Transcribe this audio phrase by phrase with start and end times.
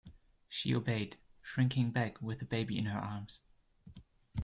[0.49, 3.41] She obeyed, shrinking back with the baby in her arms.